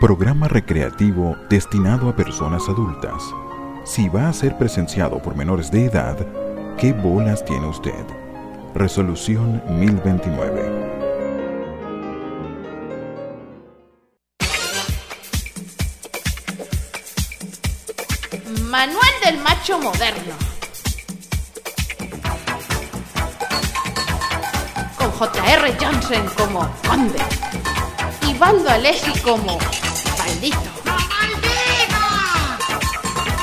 [0.00, 3.20] programa recreativo destinado a personas adultas.
[3.84, 6.16] Si va a ser presenciado por menores de edad,
[6.76, 8.04] ¿qué bolas tiene usted?
[8.76, 10.98] Resolución 1029.
[18.70, 20.34] Manual del macho moderno.
[24.96, 25.76] Con J.R.
[25.80, 27.18] Johnson como conde.
[28.28, 29.58] Y Baldo Alessi como
[30.28, 30.58] maldito.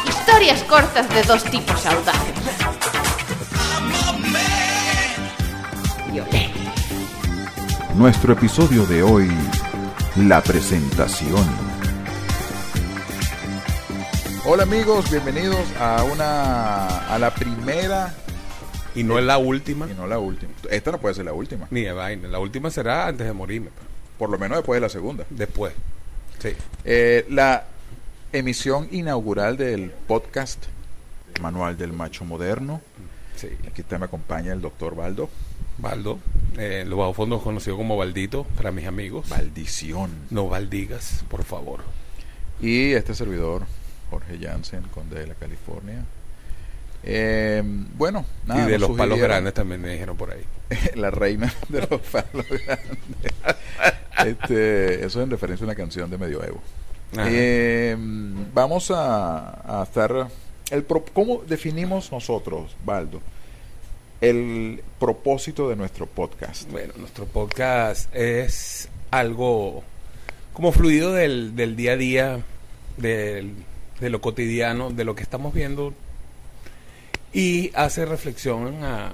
[0.08, 2.36] Historias cortas de dos tipos audaces.
[7.96, 9.32] Nuestro episodio de hoy,
[10.18, 11.46] la presentación.
[14.46, 18.14] Hola amigos, bienvenidos a una a la primera
[18.94, 20.52] Y no es la última, y no la última.
[20.70, 22.28] Esta no puede ser la última, ni de vaina.
[22.28, 23.70] La última será antes de morirme.
[24.20, 25.26] por lo menos después de la segunda.
[25.30, 25.74] Después.
[26.46, 26.56] Sí.
[26.84, 27.66] Eh, la
[28.32, 30.64] emisión inaugural del podcast
[31.42, 32.82] Manual del Macho Moderno.
[33.36, 33.48] Sí.
[33.68, 35.28] Aquí te me acompaña el doctor Baldo.
[35.80, 36.20] Baldo,
[36.60, 39.28] eh, los bajos fondos conocido como Baldito para mis amigos.
[39.28, 40.12] Maldición.
[40.30, 41.80] No baldigas, por favor.
[42.62, 43.64] Y este servidor,
[44.12, 46.06] Jorge Jansen, conde de la California.
[47.08, 47.62] Eh,
[47.96, 48.68] bueno, nada.
[48.68, 50.44] y de los palos grandes también me dijeron por ahí.
[50.96, 52.98] la reina de los palos grandes.
[54.26, 56.62] Este, eso es en referencia a una canción de Medioevo.
[57.18, 57.96] Eh,
[58.54, 60.28] vamos a, a estar.
[60.72, 63.22] El pro- ¿Cómo definimos nosotros, Baldo,
[64.20, 66.70] el propósito de nuestro podcast?
[66.72, 69.84] Bueno, nuestro podcast es algo
[70.54, 72.40] como fluido del, del día a día,
[72.98, 73.54] del-
[74.00, 75.94] de lo cotidiano, de lo que estamos viendo
[77.36, 79.12] y hace reflexión a,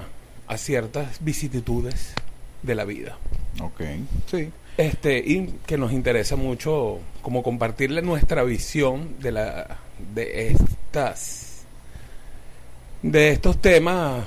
[0.47, 2.13] a ciertas vicisitudes
[2.61, 3.17] de la vida.
[3.59, 3.81] Ok,
[4.29, 4.51] sí.
[4.77, 9.79] Este, y que nos interesa mucho como compartirle nuestra visión de la
[10.13, 11.63] de estas
[13.01, 14.25] de estos temas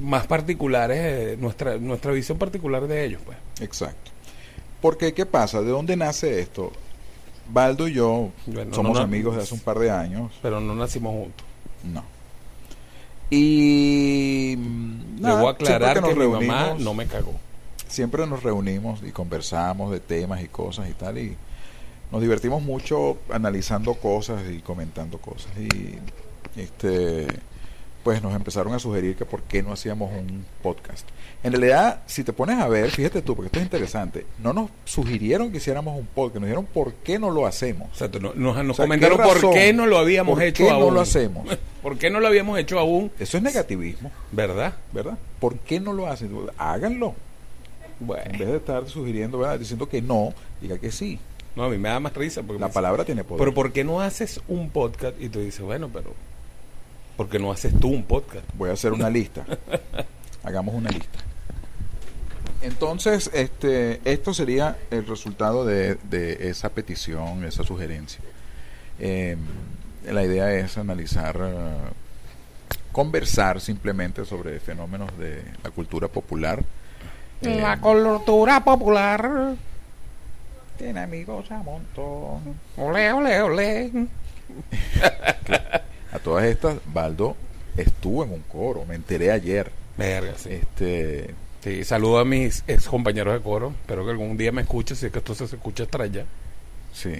[0.00, 3.38] más particulares, eh, nuestra nuestra visión particular de ellos, pues.
[3.60, 4.10] Exacto.
[4.82, 5.62] Porque, ¿qué pasa?
[5.62, 6.72] ¿De dónde nace esto?
[7.52, 10.32] Baldo y yo Bueno, somos no, amigos de hace un par de años.
[10.42, 11.46] Pero no nacimos juntos.
[11.84, 12.19] No.
[13.30, 14.56] Y.
[15.20, 17.34] nada, aclarar que, nos mi mamá no me cagó.
[17.88, 21.36] siempre nos reunimos y conversamos de temas y cosas y tal y
[22.10, 25.98] nos divertimos mucho analizando cosas y comentando cosas y
[26.60, 27.28] este
[28.02, 31.06] pues nos empezaron a sugerir que por qué no hacíamos un podcast.
[31.42, 34.70] En realidad, si te pones a ver, fíjate tú, porque esto es interesante, no nos
[34.84, 37.88] sugirieron que hiciéramos un podcast, nos dijeron por qué no lo hacemos.
[37.92, 40.64] O sea, nos, nos O sea, comentaron ¿qué por qué no lo habíamos ¿Por hecho
[40.64, 40.80] qué aún.
[40.86, 41.58] no lo hacemos?
[41.82, 43.10] ¿Por qué no lo habíamos hecho aún?
[43.18, 44.74] Eso es negativismo, ¿Verdad?
[44.92, 45.16] ¿verdad?
[45.38, 46.30] ¿Por qué no lo hacen?
[46.58, 47.14] Háganlo.
[48.00, 49.58] En Bueno, vez de estar sugiriendo, ¿verdad?
[49.58, 51.18] diciendo que no, diga que sí.
[51.56, 53.38] no, a mí me da más risa porque La palabra tiene poder.
[53.38, 55.20] Pero ¿por qué no haces un podcast?
[55.20, 56.12] Y tú dices, bueno, pero
[57.20, 58.46] ¿por qué no haces tú un podcast?
[58.54, 59.44] Voy a hacer una lista.
[60.42, 61.18] Hagamos una lista.
[62.62, 68.22] Entonces, este, esto sería el resultado de, de esa petición, esa sugerencia.
[68.98, 69.36] Eh,
[70.10, 71.76] la idea es analizar, eh,
[72.90, 76.64] conversar simplemente sobre fenómenos de la cultura popular.
[77.42, 79.56] Eh, La cultura popular.
[80.78, 82.56] tiene amigos a montón.
[82.78, 83.90] Ole, ole, ole.
[86.12, 87.36] A todas estas, Baldo
[87.76, 89.70] estuvo en un coro, me enteré ayer.
[89.96, 90.50] Verga, sí.
[90.52, 93.74] Este, Sí, saludo a mis ex compañeros de coro.
[93.82, 96.24] Espero que algún día me escuchen, si es que esto se escucha hasta allá.
[96.94, 97.12] Sí.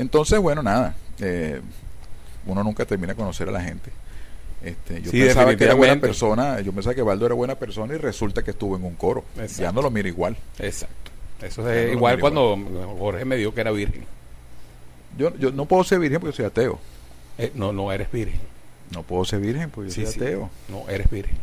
[0.00, 0.96] Entonces, bueno, nada.
[1.20, 1.60] eh,
[2.44, 3.90] uno nunca termina de conocer a la gente.
[4.64, 7.94] Este, yo Sí, pensaba que era buena persona, yo pensaba que Baldo era buena persona
[7.94, 9.24] y resulta que estuvo en un coro.
[9.36, 9.62] Exacto.
[9.62, 10.36] Ya no lo miro igual.
[10.58, 11.12] Exacto.
[11.40, 12.58] Eso no es igual cuando
[12.98, 14.04] Jorge me dijo que era virgen.
[15.16, 16.80] Yo, yo no puedo ser virgen porque soy ateo.
[17.42, 18.40] Eh, no, no eres virgen.
[18.90, 20.20] No puedo ser virgen porque yo Sí, soy sí.
[20.20, 20.50] ateo.
[20.68, 21.36] No, eres virgen.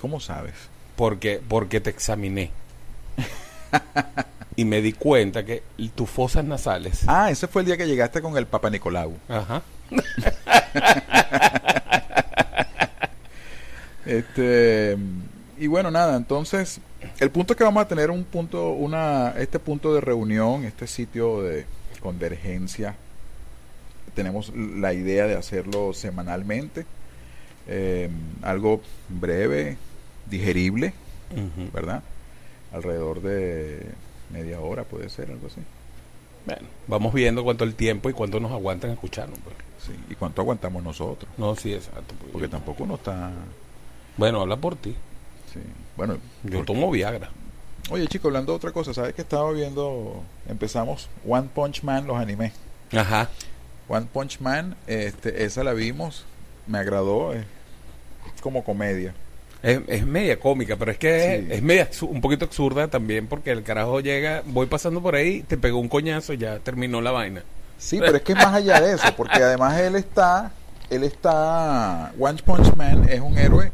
[0.00, 0.54] ¿Cómo sabes?
[0.94, 2.50] Porque, porque te examiné.
[4.56, 5.62] y me di cuenta que
[5.94, 7.02] tus fosas nasales.
[7.06, 9.14] Ah, ese fue el día que llegaste con el Papa Nicolau.
[9.28, 9.62] Ajá.
[14.04, 14.96] Este
[15.58, 16.80] y bueno, nada, entonces
[17.18, 20.86] el punto es que vamos a tener un punto, una, este punto de reunión, este
[20.86, 21.64] sitio de
[22.00, 22.94] convergencia.
[24.16, 26.84] Tenemos la idea de hacerlo semanalmente,
[27.68, 28.08] eh,
[28.42, 29.76] algo breve,
[30.28, 30.92] digerible.
[31.72, 32.02] ¿verdad?
[32.72, 33.84] Alrededor de
[34.32, 35.60] media hora puede ser, algo así.
[36.46, 39.38] Bueno, vamos viendo cuánto el tiempo y cuánto nos aguantan escucharnos.
[39.40, 39.54] pues.
[39.86, 39.92] Sí.
[40.10, 41.30] ¿Y cuánto aguantamos nosotros?
[41.36, 42.14] No, sí, exacto.
[42.18, 42.32] pues.
[42.32, 43.30] Porque tampoco uno está...
[44.16, 44.94] Bueno, habla por ti.
[45.52, 45.60] Sí.
[45.96, 46.20] Bueno, Yo
[46.58, 47.28] porque- tomo Viagra.
[47.90, 50.22] Oye, chico, hablando de otra cosa, ¿sabes que estaba viendo?
[50.48, 52.52] Empezamos One Punch Man, los animes.
[52.92, 53.28] Ajá.
[53.88, 56.24] One Punch Man, este, esa la vimos,
[56.66, 57.44] me agradó, es
[58.40, 59.14] como comedia.
[59.62, 61.08] Es, es media cómica, pero es que
[61.40, 61.46] Sí.
[61.52, 65.42] es, es media un poquito absurda también porque el carajo llega, voy pasando por ahí,
[65.42, 67.42] te pegó un coñazo y ya terminó la vaina.
[67.78, 70.52] Sí, pero es que es más allá de eso, porque además él está,
[70.90, 73.70] él está, One Punch Man es un héroe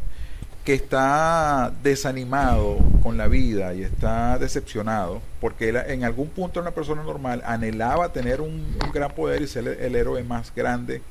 [0.65, 6.71] que está desanimado con la vida y está decepcionado, porque él en algún punto una
[6.71, 11.03] persona normal anhelaba tener un, un gran poder y ser el, el héroe más grande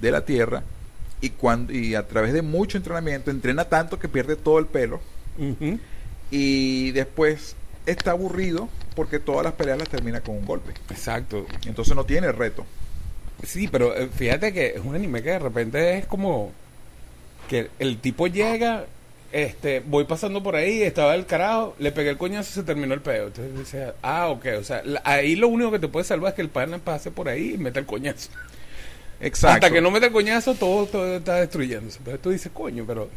[0.00, 0.62] de la Tierra,
[1.20, 5.00] y, cuando, y a través de mucho entrenamiento entrena tanto que pierde todo el pelo,
[6.30, 10.72] y después está aburrido porque todas las peleas las termina con un golpe.
[10.90, 11.46] Exacto.
[11.66, 12.64] Entonces no tiene reto.
[13.42, 16.52] Sí, pero eh, fíjate que es un anime que de repente es como
[17.48, 18.84] que el tipo llega,
[19.32, 22.94] este, voy pasando por ahí, estaba el carajo, le pegué el coñazo y se terminó
[22.94, 23.26] el peo.
[23.28, 26.42] Entonces dice, ah, ok, o sea, ahí lo único que te puede salvar es que
[26.42, 28.30] el pana pase por ahí y meta el coñazo.
[29.20, 29.54] Exacto.
[29.66, 31.98] Hasta que no meta el coñazo, todo, todo está destruyéndose.
[31.98, 33.08] Entonces tú dices, coño, pero...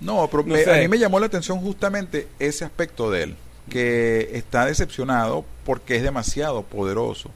[0.00, 3.36] No, pero No me- a mí me llamó la atención justamente ese aspecto de él,
[3.70, 7.30] que está decepcionado porque es demasiado poderoso.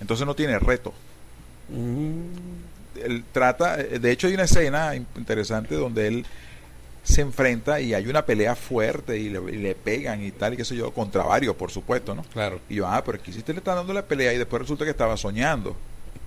[0.00, 0.92] Entonces no tiene reto.
[1.70, 2.63] mm,
[3.02, 6.26] Él trata, eh, de hecho hay una escena in- interesante donde él
[7.02, 10.56] se enfrenta y hay una pelea fuerte y le, y le pegan y tal y
[10.56, 12.24] qué sé yo, contra varios, por supuesto, ¿no?
[12.32, 12.60] claro.
[12.68, 14.84] Y yo, ah, pero aquí sí te le están dando la pelea y después resulta
[14.84, 15.76] que estaba soñando.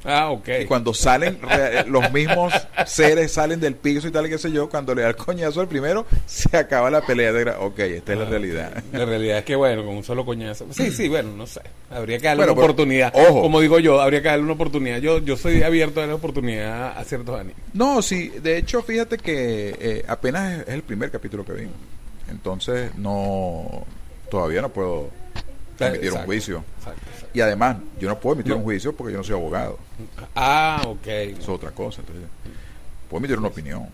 [0.05, 0.47] Ah, ok.
[0.61, 1.39] Y cuando salen,
[1.87, 2.53] los mismos
[2.85, 5.59] seres salen del piso y tal y qué sé yo, cuando le da el coñazo
[5.61, 7.33] al primero, se acaba la pelea.
[7.33, 8.83] De ok, esta es la Ah, realidad.
[8.93, 10.65] La realidad es que, bueno, con un solo coñazo.
[10.71, 11.61] Sí, sí, bueno, no sé.
[11.89, 13.13] Habría que darle Bueno, una pero, oportunidad.
[13.15, 13.41] ojo.
[13.41, 14.99] Como digo yo, habría que darle una oportunidad.
[14.99, 17.57] Yo yo soy abierto a darle oportunidad a ciertos animes.
[17.73, 21.75] No, sí, de hecho, fíjate que eh, apenas es, es el primer capítulo que vimos.
[22.29, 23.85] Entonces, no.
[24.29, 25.09] Todavía no puedo
[25.79, 26.63] emitir un juicio.
[26.77, 27.29] exacto, exacto.
[27.33, 28.57] Y además, yo no puedo emitir No.
[28.57, 29.77] un juicio porque yo no soy abogado.
[30.35, 31.07] Ah, ok.
[31.07, 32.01] Eso es otra cosa.
[32.01, 32.25] Entonces,
[33.09, 33.87] puedo emitir una opinión.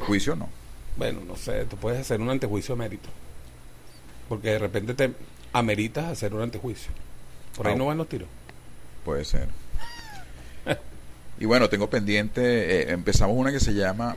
[0.00, 0.48] Juicio no.
[0.96, 3.08] Bueno, no sé, tú puedes hacer un antejuicio a mérito.
[4.28, 5.12] Porque de repente te
[5.52, 6.90] ameritas hacer un antejuicio.
[7.56, 7.76] Por ahí Ah.
[7.76, 8.28] no van los tiros.
[9.04, 9.48] Puede ser.
[11.40, 14.16] y bueno, tengo pendiente, eh, empezamos una que se llama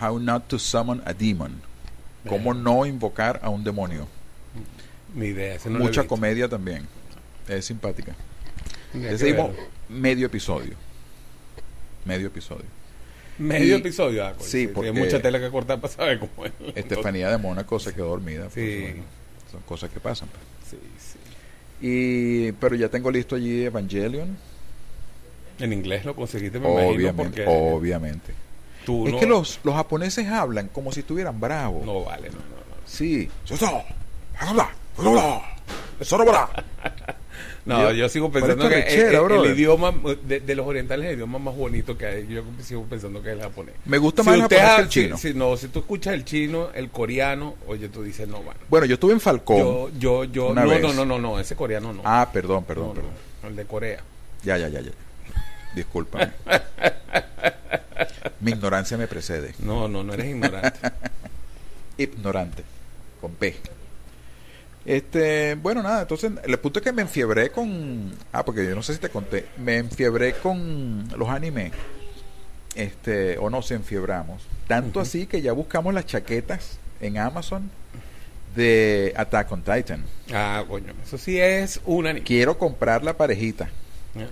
[0.00, 1.60] How Not to Summon a Demon.
[2.28, 4.08] Cómo no invocar a un demonio.
[5.14, 5.58] Ni idea.
[5.66, 6.86] no Mucha comedia también.
[7.48, 8.14] Es simpática.
[8.92, 9.54] Verlo.
[9.88, 10.74] medio episodio.
[12.04, 12.64] Medio episodio.
[13.38, 14.24] Medio y- episodio.
[14.24, 16.52] Ah, coño, sí, porque- mucha tela que cortar para saber cómo es.
[16.74, 18.44] Estefanía de Mónaco se quedó dormida.
[18.44, 18.80] pues, Sí.
[18.82, 19.02] bueno,
[19.52, 20.28] son cosas que pasan.
[20.28, 20.42] pues.
[20.70, 21.18] Sí, sí.
[21.86, 24.36] Y, pero ya tengo listo allí Evangelion.
[25.58, 28.32] En inglés lo conseguiste, me Obviamente, obviamente.
[28.84, 31.84] tú Es no, que los, los japoneses hablan como si estuvieran bravos.
[31.84, 32.76] no vale, no, no, no.
[32.86, 33.28] Sí.
[37.64, 40.64] No, Yo- sigo ¿cuál es pensando que el- rechera, el, el idioma de, de los
[40.68, 43.74] orientales, el idioma más bonito que hay, yo sigo pensando que es el japonés.
[43.86, 45.18] Me gusta Si más el japonés ha- que el chino.
[45.18, 48.60] si- no, si tú escuchas el chino, el coreano, oye, tú dices, no, bueno.
[48.68, 49.58] Bueno, yo estuve en Falcón.
[49.58, 50.80] Yo, yo, yo, no, vez.
[50.80, 52.02] no, no, no, no, ese coreano no.
[52.04, 53.10] Ah, perdón, No, perdón, no, perdón.
[53.48, 54.00] el de Corea.
[54.44, 54.92] Ya, ya, ya, ya.
[55.74, 56.30] Discúlpame.
[58.40, 59.54] Mi ignorancia me precede.
[59.58, 60.78] No, no, no eres ignorante.
[61.98, 62.62] Ignorante.
[63.20, 63.56] Con P.
[64.86, 68.12] Este, bueno, nada, entonces el punto es que me enfiebré con.
[68.32, 69.46] Ah, porque yo no sé si te conté.
[69.58, 71.72] Me enfiebré con los animes.
[72.76, 74.42] Este, o no, se enfiebramos.
[74.68, 77.70] Tanto así que ya buscamos las chaquetas en Amazon
[78.54, 80.04] de Attack on Titan.
[80.32, 82.24] ah, coño, eso sí es un anime.
[82.24, 83.68] Quiero comprar la parejita.
[84.14, 84.28] ¿eh?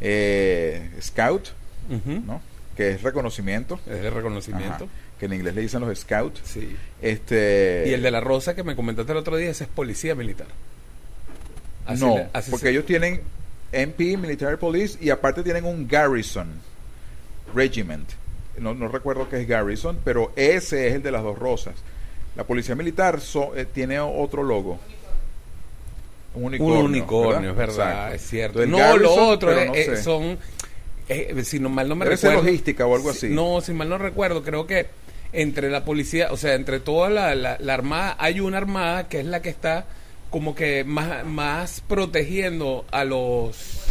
[0.00, 1.48] Eh, Scout.
[1.88, 2.40] ¿no?
[2.76, 3.80] Que es reconocimiento.
[3.86, 4.84] Es de reconocimiento.
[4.84, 6.40] Ajá, que en inglés le dicen los Scouts.
[6.44, 6.76] Sí.
[7.00, 10.14] Este, Y el de la rosa que me comentaste el otro día, ese es policía
[10.14, 10.46] militar.
[11.86, 13.20] Así no, le- así porque ellos tienen
[13.72, 16.48] MP, Military Police, y aparte tienen un Garrison
[17.54, 18.08] Regiment.
[18.58, 21.74] No, no recuerdo qué es Garrison, pero ese es el de las dos rosas.
[22.36, 24.78] La policía militar so- eh, tiene otro logo.
[26.34, 26.80] Un unicornio.
[26.80, 28.14] un unicornio, es verdad, Exacto.
[28.14, 28.62] es cierto.
[28.62, 30.02] Entonces, no, lo Garrison, otro pero eh, no sé.
[30.02, 30.38] son,
[31.08, 32.42] eh, si no mal no me Debe recuerdo.
[32.42, 33.34] logística o algo si- así.
[33.34, 34.86] No, si mal no recuerdo, creo que
[35.40, 39.20] entre la policía, o sea, entre toda la, la, la armada, hay una armada que
[39.20, 39.84] es la que está
[40.30, 43.84] como que más, más protegiendo a los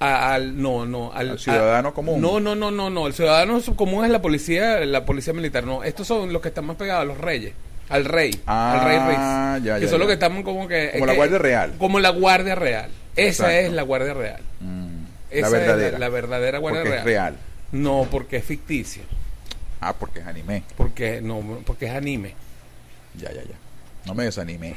[0.00, 2.20] a- al no no al, Al ciudadano a- común.
[2.20, 5.84] no no no no no el ciudadano común es la policía la policía militar no
[5.84, 7.52] estos son los que están más pegados a los reyes
[7.88, 10.90] al rey Ah, al rey Riz, ya, que ya, son los que están como que
[10.94, 11.72] Como la que- Guardia Real.
[11.78, 13.52] como la guardia real esa Exacto.
[13.68, 15.98] es la guardia real Mm, esa la es verdadera.
[15.98, 16.98] la, verdadera guardia porque real.
[17.00, 17.36] es real.
[17.72, 19.02] no porque es ficticio
[19.88, 20.62] Ah, porque es anime.
[20.76, 22.34] porque no porque es anime
[23.14, 23.54] Ya, ya, ya.
[24.06, 24.74] No me desanimé.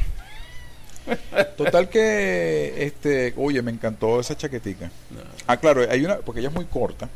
[1.58, 4.92] Total que, este, oye, me encantó esa chaquetica.
[5.48, 7.08] Ah, claro, hay una, porque ella es muy corta,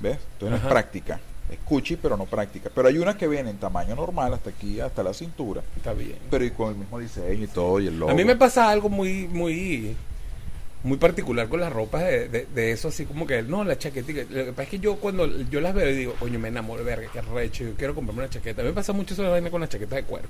[0.00, 0.18] ¿ves?
[0.34, 1.18] Entonces no es práctica.
[1.50, 2.70] Es cuchi, pero no práctica.
[2.74, 6.18] Pero hay unas que vienen en tamaño normal, hasta aquí, hasta la cintura, Está bien.
[6.30, 8.12] pero y con el mismo diseño y todo, y el logo.
[8.12, 9.96] A mí me pasa algo muy, muy,
[10.82, 14.22] muy particular con las ropas de, de- de eso, así como que, no, la chaquetita.
[14.30, 16.84] Lo que pasa es que yo cuando yo las veo y digo, coño, me enamoro,
[16.84, 18.62] verga, qué recho, yo quiero comprarme una chaqueta.
[18.62, 20.28] A mí me pasa mucho eso de vaina con las chaquetas de cuero.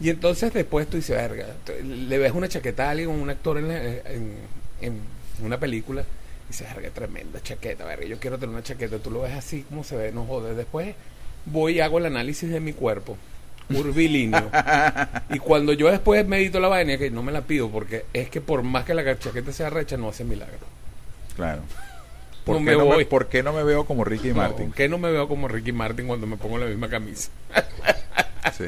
[0.00, 1.46] Y entonces después tú dices, verga,
[1.84, 4.34] le ves una chaqueta a alguien, un actor en, la- en,
[4.80, 5.00] en
[5.44, 8.98] una película, y dices, verga, tremenda chaqueta, verga, yo quiero tener una chaqueta.
[8.98, 10.54] Tú lo ves así como se ve, no joder.
[10.54, 10.94] Después
[11.46, 13.16] voy y hago el análisis de mi cuerpo,
[13.74, 14.50] curvilíneo.
[15.30, 18.40] Y cuando yo después medito la vaina, que no me la pido, porque es que
[18.40, 20.58] por más que la chaqueta sea recha, no hace milagro.
[21.36, 21.62] Claro.
[22.44, 23.04] ¿Por, No qué me no voy.
[23.04, 24.66] por qué no me veo como Ricky Martin?
[24.68, 27.30] ¿Por qué no me veo como Ricky Martin cuando me pongo la misma camisa?
[28.56, 28.64] Sí.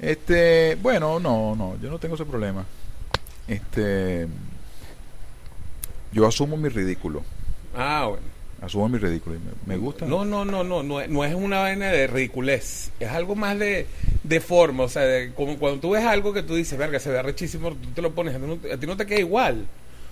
[0.00, 2.64] Este, bueno, no, no, yo no tengo ese problema.
[3.48, 4.26] Este,
[6.12, 7.22] yo asumo mi ridículo,
[7.76, 8.22] Ah, bueno.
[8.62, 10.06] Asumo mi ridículo y me, me gusta.
[10.06, 12.90] No, no, no, no, no, es- no es una vaina de ridiculez.
[13.00, 13.86] Es algo más de,
[14.22, 14.84] de forma.
[14.84, 17.70] O sea, de- como cuando tú ves algo que tú dices, verga, se ve rechísimo,
[17.70, 19.66] tú te lo pones, a ti no, a ti no te queda igual.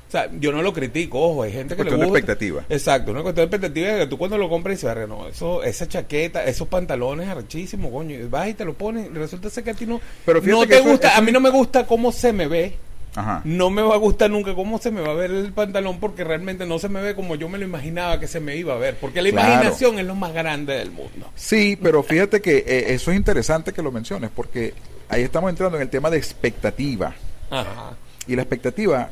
[0.06, 2.18] O sea, yo no lo critico, ojo, hay gente que le Cuestión de gusta.
[2.20, 2.64] expectativa.
[2.68, 5.64] Exacto, una cuestión de expectativa de que tú cuando lo compras dices, verga, no, eso,
[5.64, 9.64] esa chaqueta, esos pantalones arrechísimos, coño, y vas y te lo pones, y resulta ser
[9.64, 11.50] que a ti no, Pero fíjate no te eso- gusta, eso- a mí no me
[11.50, 12.74] gusta cómo se me ve.
[13.16, 13.42] Ajá.
[13.44, 16.25] No me va a gustar nunca cómo se me va a ver el pantalón porque
[16.25, 18.78] realmente no se me ve como yo me lo imaginaba que se me iba a
[18.78, 18.97] ver.
[19.00, 19.49] Porque la Claro.
[19.52, 21.30] imaginación es lo más grande del mundo.
[21.37, 24.75] Sí, pero fíjate que eh, eso es interesante que lo menciones porque
[25.09, 27.14] ahí estamos entrando en el tema de expectativa.
[27.50, 27.97] Ajá.
[28.26, 29.11] Y la expectativa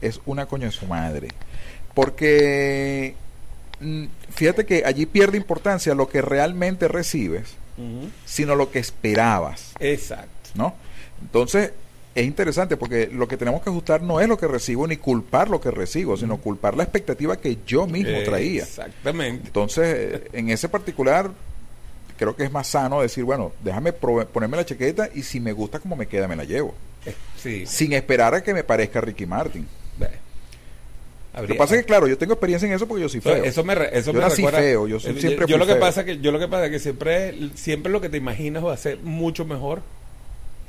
[0.00, 1.28] es una coño de su madre.
[1.94, 3.14] Porque
[3.80, 7.54] mm, fíjate que allí pierde importancia lo que realmente recibes,
[8.24, 10.50] sino lo que esperabas, Exacto.
[10.54, 10.74] ¿no?
[11.20, 11.72] Entonces,
[12.20, 15.48] es interesante porque lo que tenemos que ajustar no es lo que recibo ni culpar
[15.50, 18.62] lo que recibo, sino culpar la expectativa que yo mismo traía.
[18.62, 19.46] Exactamente.
[19.46, 21.30] Entonces, eh, en ese particular,
[22.16, 25.78] creo que es más sano decir, bueno, déjame ponerme la chaqueta y si me gusta
[25.80, 26.74] como me queda, me la llevo.
[27.06, 27.64] Eh, Sí.
[27.66, 29.66] Sin esperar a que me parezca Ricky Martin.
[31.40, 33.44] Lo que pasa es que, claro, yo tengo experiencia en eso porque yo soy feo.
[33.44, 35.80] eso me, eso Yo me recuerda- feo, yo soy- eh, siempre yo lo que feo.
[35.80, 38.72] pasa que yo lo que pasa es que siempre siempre lo que te imaginas va
[38.72, 39.82] a ser mucho mejor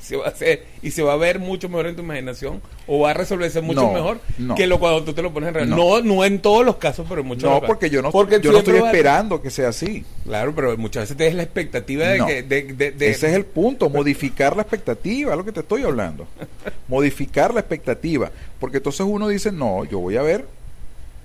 [0.00, 3.00] se va a hacer y se va a ver mucho mejor en tu imaginación o
[3.00, 4.54] va a resolverse mucho No, mejor no.
[4.54, 5.76] que lo cuando tú te lo pones en realidad.
[5.76, 6.00] No.
[6.00, 8.50] No, no en todos los casos, pero en muchos no, porque yo no, Porque yo
[8.52, 10.04] no estoy a- esperando que sea así.
[10.24, 12.26] Claro, pero muchas veces tienes la expectativa de No.
[12.26, 15.60] que de, de- de- Ese es el punto, modificar la expectativa, es lo que te
[15.60, 16.26] estoy hablando.
[16.88, 18.30] modificar la expectativa.
[18.58, 20.46] Porque entonces uno dice, no, yo voy a ver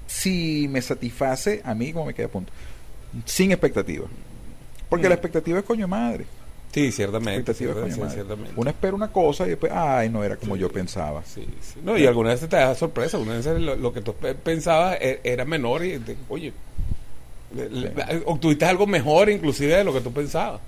[0.08, 2.52] si me satisface a mí como me queda a punto.
[3.26, 4.06] Sin expectativa.
[4.90, 5.10] Porque Mm.
[5.10, 6.26] la expectativa es coño madre.
[6.76, 7.54] Sí, ciertamente.
[7.54, 7.80] Cierta-
[8.10, 8.52] sí, ciertamente.
[8.56, 11.24] Uno espera una cosa y después, ay, no era como yo pensaba.
[11.26, 11.80] Sí, sí.
[11.84, 14.98] No, y algunas veces te da sorpresa, algunas veces lo, lo que tú pe- pensabas
[15.02, 16.52] e- era menor y, te- oye,
[18.26, 20.62] obtuviste algo mejor inclusive de lo que tú pensabas.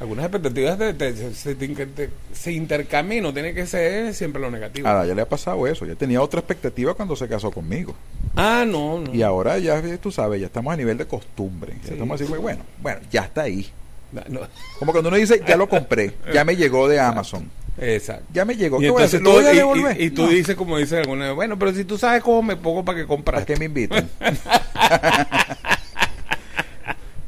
[0.00, 4.86] Algunas expectativas se, se te- se intercambian, no tiene que ser siempre lo negativo.
[4.86, 5.86] A ya le ha pasado eso.
[5.86, 7.96] Ya tenía otra expectativa cuando se casó conmigo.
[8.36, 9.12] Ah, no, no.
[9.12, 11.74] Y ahora ya, tú sabes, ya estamos a nivel de costumbre.
[11.84, 13.66] Ya estamos así, bueno, bueno, ya está ahí.
[14.12, 14.40] No.
[14.78, 17.50] Como cuando uno dice, ya lo compré, ya me llegó de Amazon.
[17.80, 18.24] Exacto.
[18.32, 18.78] Ya me llegó.
[18.78, 19.20] Y, ¿Qué voy a entonces?
[19.22, 20.00] ¿Lo voy a y- devolver?
[20.00, 20.28] y- y tú No.
[20.30, 23.04] dices, como dice alguna vez, bueno, pero si tú sabes cómo me pongo para que
[23.04, 23.44] ¿Para compras.
[23.44, 24.08] qué me invitan?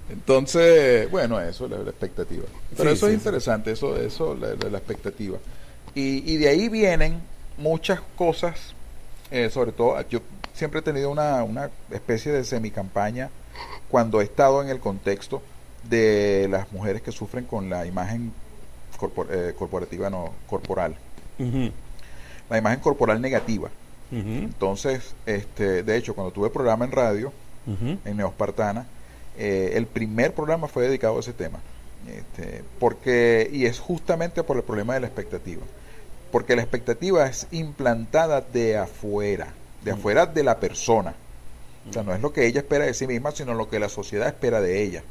[0.09, 2.45] Entonces, bueno, eso es la, la expectativa.
[2.77, 3.25] Pero Sí, eso sí, es sí.
[3.27, 5.39] interesante, eso, eso, la, la- la expectativa.
[5.95, 7.21] Y, y de ahí vienen
[7.57, 8.75] muchas cosas,
[9.31, 10.21] eh, sobre todo, yo
[10.55, 13.31] siempre he tenido una, una especie de semicampaña
[13.89, 15.43] cuando he estado en el contexto
[15.89, 18.33] de las mujeres que sufren con la imagen
[18.99, 20.95] corpor- eh, corporativa, no, corporal,
[22.51, 23.71] la imagen corporal negativa.
[24.45, 27.33] Entonces, este, de hecho, cuando tuve programa en radio,
[28.05, 28.87] en Neospartana,
[29.39, 31.61] eh, el primer programa fue dedicado a ese tema.
[32.09, 35.63] Este, porque, y es justamente por el problema de la expectativa.
[36.33, 39.49] Porque la expectativa es implantada de afuera,
[39.85, 41.15] de afuera de la persona.
[41.89, 43.89] O sea, no es lo que ella espera de sí misma, sino lo que la
[43.89, 45.03] sociedad espera de ella.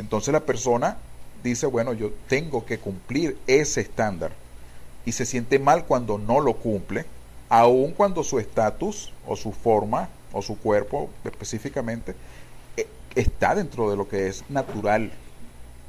[0.00, 0.96] Entonces la persona
[1.42, 4.32] dice, bueno, yo tengo que cumplir ese estándar.
[5.04, 7.04] Y se siente mal cuando no lo cumple,
[7.48, 12.14] aun cuando su estatus o su forma o su cuerpo específicamente
[12.76, 15.12] eh, está dentro de lo que es natural.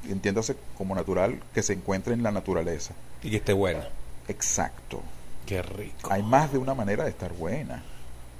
[0.08, 2.94] Entiéndase como natural que se encuentra en la naturaleza.
[3.22, 3.88] Y que esté buena.
[4.28, 5.00] Exacto.
[5.46, 6.12] Qué rico.
[6.12, 7.82] Hay más de una manera de estar buena.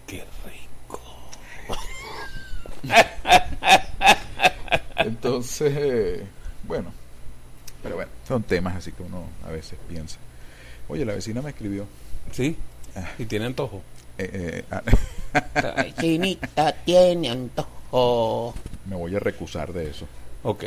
[0.07, 1.01] Qué rico.
[5.07, 6.23] Entonces,
[6.67, 6.93] bueno,
[7.83, 10.19] Pero bueno, son temas así que uno a veces piensa.
[10.89, 11.87] Oye, la vecina me escribió.
[12.33, 12.57] Sí.
[12.95, 13.09] Ah.
[13.19, 13.83] Y tiene antojo.
[14.19, 14.83] eh, eh, ah,
[15.55, 18.55] La vecinita tiene antojo.
[18.87, 20.07] me voy a recusar de eso.
[20.43, 20.65] Ok.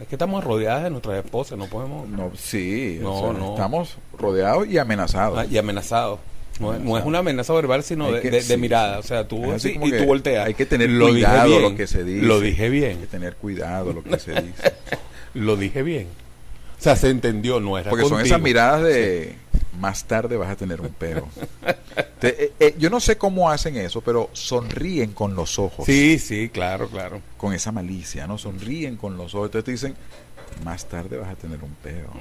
[0.00, 2.08] Es que estamos rodeadas de nuestras esposas, no podemos.
[2.08, 3.50] No, sí, o No, sea, no.
[3.52, 5.38] estamos rodeados y amenazados.
[5.38, 6.18] Ah, y amenazados.
[6.60, 8.98] No, es- no es una amenaza verbal, sino de, que- de- de sí, mirada.
[8.98, 10.46] O sea, tú así y tú volteas.
[10.46, 11.62] hay que tener Lo dije cuidado bien.
[11.62, 12.24] lo que se dice.
[12.26, 13.06] Lo dije Hay que bien.
[13.08, 14.72] tener cuidado lo que se dice.
[15.34, 16.06] Lo dije bien.
[16.78, 19.34] O sea, se entendió, no era Porque son esas miradas de
[19.80, 21.26] más tarde vas a tener un peo.
[22.20, 25.86] Te- eh, eh, yo no sé cómo hacen eso, pero sonríen con los ojos.
[25.86, 27.20] Sí, sí, claro, claro.
[27.36, 28.38] Con esa malicia, ¿no?
[28.38, 29.46] Sonríen con los ojos.
[29.48, 29.94] Entonces te dicen,
[30.64, 32.12] más tarde vas a tener un peo.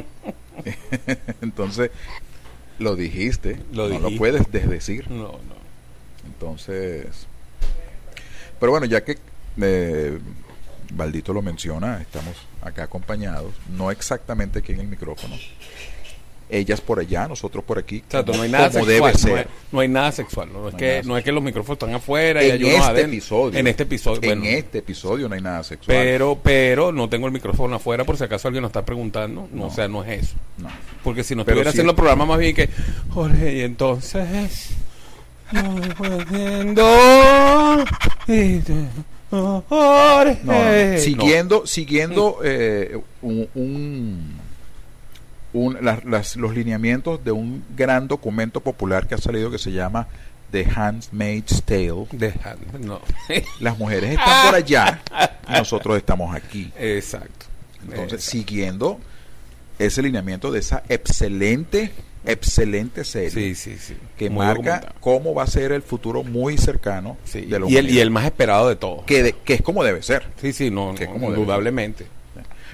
[1.42, 1.90] Entonces,
[2.80, 3.58] lo dijiste.
[3.72, 5.10] Lo no lo puedes desdecir.
[5.10, 5.60] No, no.
[6.26, 7.26] Entonces,
[8.58, 9.18] pero bueno, ya que
[9.60, 10.18] eh,
[10.92, 15.36] Valdito lo menciona, estamos acá acompañados, no exactamente aquí en el micrófono.
[16.50, 17.96] Ellas por allá, nosotros por aquí.
[17.98, 19.12] Exacto, como- no hay nada como sexual.
[19.12, 19.38] debe no, ser.
[19.38, 20.48] hay, no hay nada sexual.
[20.52, 23.12] No, es que, no es que los micrófonos están afuera y en unos este adentro.
[23.12, 23.58] episodio.
[23.60, 24.32] En este episodio.
[24.32, 25.96] En este episodio no hay nada sexual.
[25.96, 29.48] pero, pero no tengo el micrófono afuera por si acaso alguien nos está preguntando.
[29.52, 30.34] No, o sea, no es eso.
[30.58, 30.68] no.
[31.04, 32.68] Porque si no Pero estuviera sí- haciendo el programa más bien que,
[33.10, 34.70] Jorge, y entonces,
[40.44, 40.52] no
[40.94, 40.98] y.
[41.00, 44.40] Siguiendo, siguiendo eh, un, un-
[45.52, 49.72] un- las- las- los lineamientos de un gran documento popular que ha salido que se
[49.72, 50.06] llama
[50.52, 52.06] The Handmaid's Tale.
[52.80, 53.00] No.
[53.60, 55.00] Las mujeres están por allá
[55.48, 56.72] y nosotros estamos aquí.
[56.78, 57.46] Exacto.
[57.82, 58.30] Entonces, Exacto.
[58.30, 59.00] siguiendo
[59.78, 61.90] ese lineamiento de esa excelente,
[62.26, 63.96] excelente serie Sí, sí, sí.
[64.18, 67.76] que Muy marca cómo va a ser el futuro muy cercano Sí, de la y,
[67.76, 68.02] el, y humanidad.
[68.02, 69.04] el más esperado de todos.
[69.04, 70.26] que, de- que es como debe ser.
[70.40, 72.06] Sí, sí, no, no, indudablemente.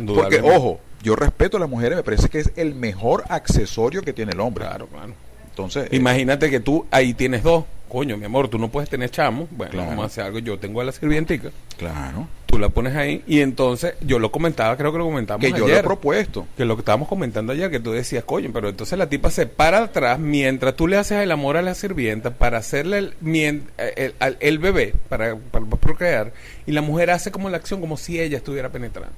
[0.04, 4.12] Porque, ojo, yo respeto a las mujeres, me parece que es el mejor accesorio que
[4.12, 4.65] tiene el hombre.
[4.65, 5.12] Claro, claro.
[5.50, 7.65] Entonces, eh, Imagínate que tú ahí tienes dos.
[7.89, 9.47] Coño, mi amor, tú no puedes tener chamo.
[9.52, 9.89] Bueno, Claro.
[9.91, 10.39] vamos a hacer algo.
[10.41, 11.50] Yo tengo a la sirvientica.
[11.78, 13.23] claro, Tú la pones ahí.
[13.26, 16.47] Y entonces, yo lo comentaba, creo que lo comentamos que yo lo he propuesto.
[16.56, 19.47] que lo que estábamos comentando ayer, que tú decías, coño, pero entonces la tipa se
[19.47, 23.65] para atrás mientras tú le haces el amor a la sirvienta para hacerle el, mien-
[23.78, 26.32] el, el bebé, para, para procrear,
[26.67, 29.13] y la mujer hace como la acción como si ella estuviera penetrando.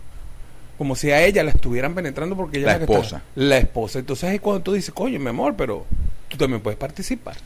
[0.78, 3.22] Como si a ella la estuvieran penetrando porque ella La que está- esposa.
[3.34, 3.98] la esposa.
[3.98, 5.84] Entonces es cuando tú dices, coño, mi amor, pero
[6.28, 7.36] tú también puedes participar.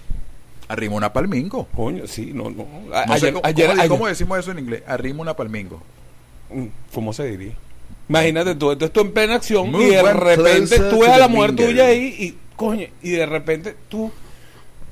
[0.69, 1.67] Arrima una palmingo.
[1.75, 2.67] Coño, sí, no, no.
[2.95, 4.83] A- No sé ayer, cómo, ayer- cómo- ayer- cómo decimos eso en inglés.
[4.87, 5.83] Arrima una palmingo.
[6.51, 7.53] Mm, ¿Cómo se diría?
[8.09, 11.57] Imagínate tú, entonces tú en plena acción y de repente tú ves a la mujer
[11.57, 14.11] tuya ahí y, coño, y de repente tú,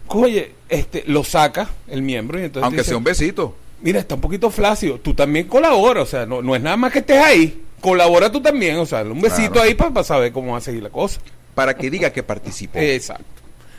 [0.06, 3.56] coño, este, lo sacas el miembro y entonces Aunque dices, sea un besito.
[3.82, 6.92] mira, está un poquito flácido, tú también colaboras, o sea, no, no es nada más
[6.92, 9.68] que estés ahí, colabora tú también, o sea, un besito Claro.
[9.68, 11.20] ahí para, saber cómo va a seguir la cosa.
[11.54, 12.78] Para que diga que participó.
[12.78, 13.24] Exacto.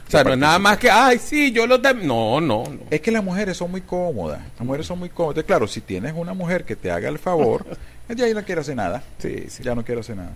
[0.07, 1.77] O sea, no es nada más que, ay, sí, yo lo.
[1.77, 2.79] No, no, no.
[2.89, 4.41] Es que las mujeres son muy cómodas.
[4.57, 5.35] Las mujeres son muy cómodas.
[5.37, 7.65] Entonces, claro, si tienes una mujer que te haga el favor,
[8.09, 9.01] ella ahí no quiere hacer nada.
[9.19, 9.63] Sí, sí.
[9.63, 10.33] Ya no quiere hacer nada.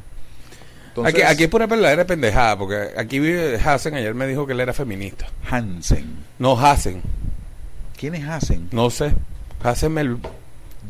[0.87, 4.53] Entonces, aquí, aquí es pura verdadera pendejada, porque aquí vive Hassen, ayer me dijo que
[4.53, 5.27] él era feminista.
[5.51, 6.23] Hansen.
[6.39, 7.01] No Hassen,
[7.99, 8.69] ¿Quién es Hansen?
[8.71, 9.11] no sé.
[9.61, 10.17] Hassen el...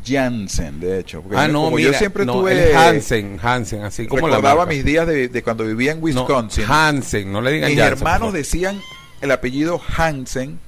[0.03, 1.21] Jansen, de hecho.
[1.21, 2.75] Porque Ah, yo- no, como mira, yo siempre no, tuve.
[2.75, 6.65] Hansen, Hansen, así como recordaba mis días de, de cuando vivía en No, Wisconsin.
[6.67, 8.81] Hansen, no le digan Mis Jansen, por hermanos decían
[9.21, 10.59] el apellido Hansen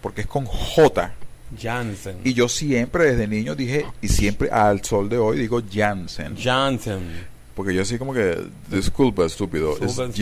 [0.00, 1.12] porque es con J.
[1.60, 2.16] Jansen.
[2.24, 6.36] Y yo siempre desde niño dije, y siempre al sol de hoy digo Jansen.
[6.36, 7.30] Jansen.
[7.54, 10.12] Porque yo así como que, disculpa estúpido, es Jansen.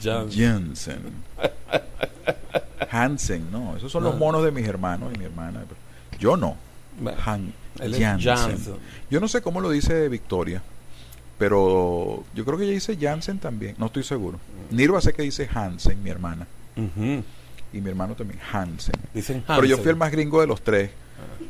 [0.00, 0.30] Jansen.
[0.30, 1.00] Jansen.
[2.90, 4.18] Hansen, no, esos son los No.
[4.20, 5.64] monos de mis hermanos y mi hermana.
[6.18, 6.56] Yo no.
[7.24, 7.52] Han.
[8.20, 8.58] Jansen.
[9.10, 10.62] Yo no sé cómo lo dice Victoria,
[11.38, 14.38] pero yo creo que ella dice Jansen también, no estoy seguro.
[14.70, 18.94] Nirva sé que dice Hansen, mi hermana, y mi hermano también, Hansen.
[19.12, 19.82] Dicen Pero yo Hansen.
[19.82, 20.90] fui el más gringo de los tres,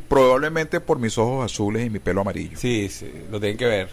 [0.08, 2.58] probablemente por mis ojos azules y mi pelo amarillo.
[2.58, 3.88] Sí, sí, lo tienen que ver.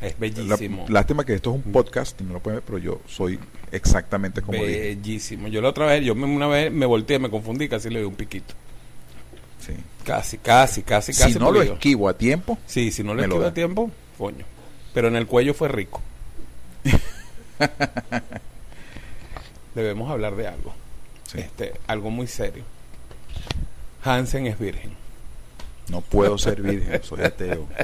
[0.00, 0.86] Es La- bellísimo.
[0.88, 3.38] lástima que esto es un podcast y no lo pueden ver, pero yo soy
[3.72, 4.94] exactamente como dije.
[4.94, 5.48] Bellísimo.
[5.48, 8.04] Yo la otra vez, yo me- una vez me volteé, me confundí, casi le di
[8.04, 8.54] un piquito.
[9.64, 9.74] Sí.
[10.04, 11.32] Casi, casi, casi, casi.
[11.34, 14.44] Si no lo esquivo a tiempo, Sí, si no lo esquivo a tiempo, coño.
[14.94, 16.00] Pero en el cuello fue rico.
[19.74, 20.74] Debemos hablar de algo.
[21.30, 22.64] sí, Este, algo muy serio.
[24.04, 24.92] Hansen es virgen.
[25.90, 27.66] no puedo ser virgen, soy ateo.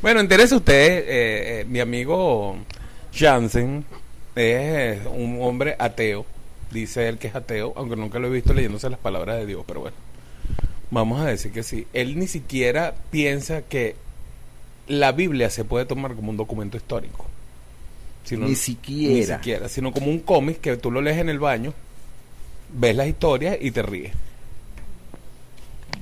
[0.00, 2.56] Bueno, entérese usted, eh, eh, mi amigo
[3.14, 3.84] Jansen
[4.34, 6.26] es un hombre ateo.
[6.72, 9.62] Dice él que es ateo, aunque nunca lo he visto leyéndose las palabras de Dios,
[9.64, 9.96] pero bueno.
[10.92, 11.86] Vamos a decir que sí.
[11.94, 13.96] Él ni siquiera piensa que
[14.86, 17.26] la Biblia se puede tomar como un documento histórico.
[18.24, 19.14] Sino- Ni siquiera.
[19.14, 21.72] Ni siquiera, sino como un cómic que tú lo lees en el baño,
[22.74, 24.12] ves las historias y te ríes.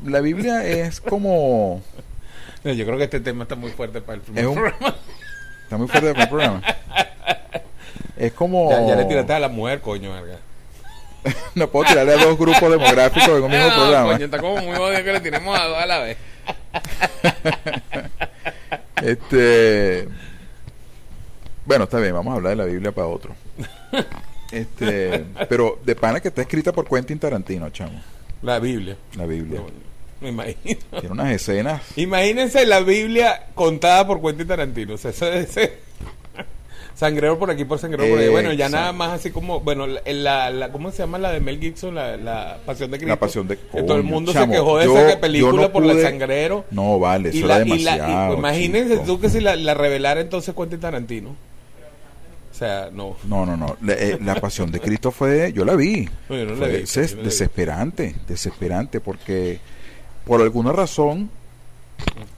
[0.04, 1.82] La Biblia es como...
[2.64, 4.96] No, Yo creo que este tema está muy fuerte para el primer Es un- programa.
[5.62, 6.62] Está muy fuerte el programa.
[8.18, 8.68] Es como...
[8.70, 10.38] Ya, ya le tiraste a la mujer, coño, verga.
[11.54, 14.12] No puedo tirarle a dos grupos demográficos en un mismo Ah, programa.
[14.12, 16.16] coño, está como muy odio que le tiremos a dos a la vez.
[19.02, 20.08] Este.
[21.64, 23.34] Bueno, está bien, vamos a hablar de la Biblia para otro.
[24.50, 28.00] Este, pero de pana que está escrita por Quentin Tarantino, chamo.
[28.42, 28.96] La Biblia.
[29.16, 29.60] La Biblia.
[29.60, 29.66] No,
[30.20, 30.80] Me imagino.
[30.90, 31.82] Tiene unas escenas.
[31.96, 34.94] Imagínense la Biblia contada por Quentin Tarantino.
[34.94, 35.46] O sea, eso debe
[37.00, 38.28] ser sangrero por aquí, por sangrero por ahí.
[38.28, 41.58] Bueno, ya nada más así como, bueno, la, la, ¿cómo se llama la de Mel
[41.58, 41.94] Gibson?
[41.94, 43.08] La, la Pasión de Cristo.
[43.08, 45.72] La Pasión de- Que todo el mundo chamo, se quejó de yo- esa película no
[45.72, 46.64] por el pude- sangrero.
[46.70, 48.34] No, vale, Y eso la, era y la- y- demasiado.
[48.36, 49.04] imagínense chico.
[49.06, 51.30] tú que si la, la revelara entonces Quentin Tarantino.
[52.50, 53.16] O sea, no.
[53.24, 53.76] No, no, no.
[53.82, 55.52] La, eh, la Pasión de Cristo fue.
[55.54, 56.08] Yo la vi.
[56.28, 58.14] No, yo Fue des- yo la desesperante.
[58.28, 59.58] Desesperante porque
[60.26, 61.30] por alguna razón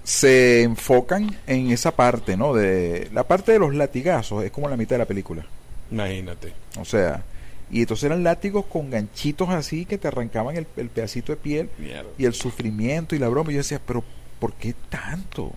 [0.05, 2.55] se enfocan en esa parte, ¿no?
[2.55, 5.45] De la parte de los latigazos es como la mitad de la película.
[5.91, 6.53] Imagínate.
[6.79, 7.23] O sea,
[7.71, 11.71] y entonces eran látigos con ganchitos así que te arrancaban el, el pedacito de piel
[11.79, 12.11] Mierda.
[12.19, 13.51] y el sufrimiento y la broma.
[13.51, 14.03] Y yo decía, pero
[14.39, 15.53] ¿por qué tanto?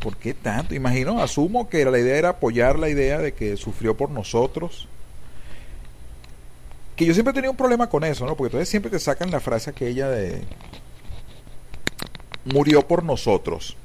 [0.00, 0.74] ¿Por qué tanto?
[0.74, 4.88] Imagino, asumo que la idea era apoyar la idea de que sufrió por nosotros.
[6.96, 8.36] Que yo siempre he tenido un problema con eso, ¿no?
[8.36, 10.42] Porque entonces siempre te sacan la frase aquella de
[12.46, 13.76] murió por nosotros.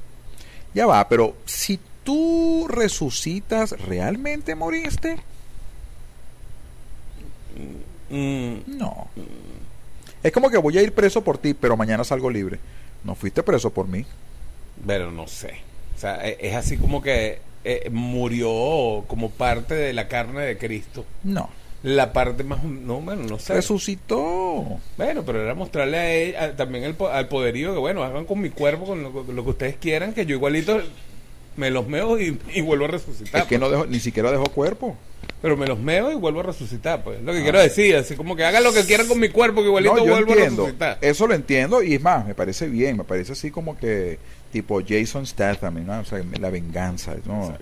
[0.74, 5.18] Ya va, pero si tú resucitas, ¿realmente moriste?
[8.10, 9.08] Mm, No.
[10.22, 12.58] Es como que voy a ir preso por ti, pero mañana salgo libre.
[13.02, 14.04] No fuiste preso por mí.
[14.86, 15.58] pero no sé.
[15.96, 20.58] O sea, e- es así como que eh, murió como parte de la carne de
[20.58, 21.04] Cristo.
[21.24, 21.50] No.
[21.82, 22.62] La parte más...
[22.62, 23.54] No, bueno, no sé.
[23.54, 24.78] Resucitó.
[24.96, 28.40] Bueno, pero era mostrarle a él, a- también el, al poderío que, bueno, hagan con
[28.40, 30.80] mi cuerpo, con lo, con lo que ustedes quieran, que yo igualito
[31.56, 33.42] me los meo y, y vuelvo a resucitar.
[33.42, 33.60] Es que pues.
[33.60, 34.96] no dejó, ni siquiera dejó cuerpo.
[35.42, 37.20] Pero me los meo y vuelvo a resucitar, pues.
[37.20, 39.66] Lo que quiero decir, así como que hagan lo que quieran con mi cuerpo, que
[39.66, 39.98] igualito Ah.
[39.98, 40.98] No, yo vuelvo a resucitar.
[41.00, 42.96] Eso lo entiendo y es más, me parece bien.
[42.96, 44.20] Me parece así como que
[44.52, 45.98] tipo Jason Statham, ¿no?
[45.98, 47.16] O sea, la venganza.
[47.26, 47.56] ¿no?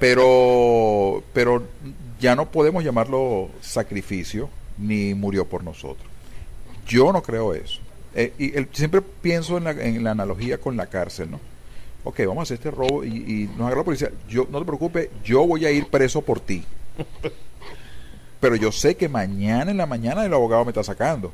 [0.00, 1.62] Pero, pero
[2.24, 6.08] ya no podemos llamarlo sacrificio ni murió por nosotros.
[6.86, 7.80] Yo no creo eso.
[8.14, 11.38] Eh, y el- siempre pienso en la, en la analogía con la cárcel, ¿no?
[12.04, 14.10] Ok, vamos a hacer este robo y, y nos agarra la policía.
[14.28, 16.64] Yo, no te preocupes, yo voy a ir preso por ti.
[18.40, 21.30] Pero yo sé que mañana en la mañana el abogado me está sacando.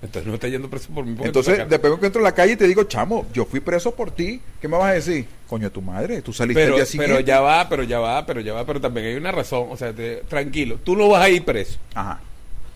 [0.00, 1.16] Entonces no está yendo preso por mí.
[1.22, 4.12] Entonces, después me encuentro en la calle y te digo, chamo, yo fui preso por
[4.12, 4.40] ti.
[4.60, 5.26] ¿Qué me vas a decir?
[5.48, 7.14] Coño, tu madre, tú saliste pero, el día siguiente.
[7.16, 9.66] pero ya va, pero ya va, pero ya va, pero también hay una razón.
[9.70, 11.78] O sea, te- tranquilo, tú no vas a ir preso.
[11.94, 12.20] Ajá.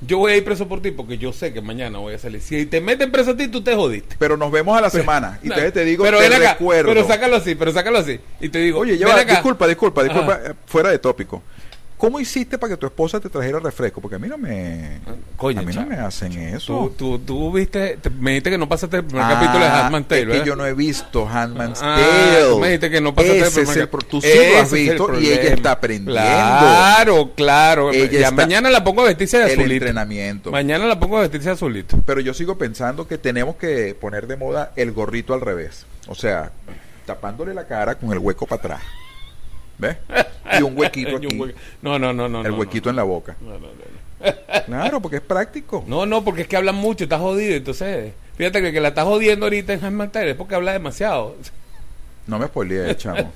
[0.05, 2.41] Yo voy a ir preso por ti porque yo sé que mañana voy a salir.
[2.41, 4.17] Si te meten preso a ti, tú te jodiste.
[4.19, 5.39] Pero nos vemos a la semana.
[5.45, 6.89] Y No, entonces te digo, pero te acá, recuerdo.
[6.93, 8.19] Pero sácalo así, pero sácalo así.
[8.41, 9.33] Y te digo, Oye, ya ven va, acá.
[9.35, 10.51] disculpa, disculpa, disculpa, Ajá.
[10.51, 11.45] eh, fuera de tópico.
[12.03, 14.01] ¿Cómo hiciste para que tu esposa te trajera refresco?
[14.01, 14.99] Porque a mí no me,
[15.37, 16.93] Coño, a mí no me hacen eso.
[16.99, 20.09] tú, tú viste, te- me dijiste que no pasaste el primer Ah, capítulo de Handman's
[20.09, 20.45] Tale, es que ¿verdad?
[20.47, 22.61] yo no he visto Handman's Ah, Tale.
[22.61, 24.53] me dijiste que no pasaste el Ese primer es el cap- pro- Tú sí Ese
[24.53, 26.12] lo has el visto y ella está aprendiendo.
[26.21, 27.93] Claro, claro.
[27.93, 29.73] Ella ya está- mañana la pongo a vestirse de El azulito.
[29.75, 30.51] entrenamiento.
[30.51, 31.99] Mañana la pongo a vestirse de azulito.
[32.05, 35.87] Pero yo sigo pensando que tenemos que poner de moda el gorrito al revés.
[36.09, 36.51] O sea,
[37.07, 38.81] tapándole la cara con el hueco para atrás.
[39.83, 39.97] ¿Ves?
[40.59, 41.29] Y un huequito aquí.
[41.83, 42.42] No, no, no, no.
[42.42, 42.90] el no, huequito no.
[42.90, 43.37] en la boca.
[43.40, 44.03] No, no, no, no.
[44.66, 45.85] Claro, porque es práctico.
[45.87, 47.57] No, no, porque es que hablan mucho, está jodido.
[47.57, 51.37] Entonces, fíjate que que la está jodiendo ahorita en Tale es porque habla demasiado.
[52.27, 53.33] No me spoileé, chamo.